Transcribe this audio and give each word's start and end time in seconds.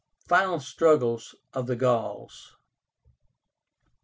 FINAL 0.27 0.59
STRUGGLES 0.59 1.35
OF 1.53 1.67
THE 1.67 1.75
GAULS. 1.75 2.55